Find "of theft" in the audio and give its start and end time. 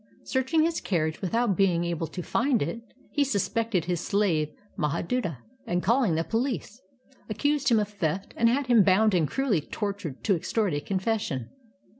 7.79-8.33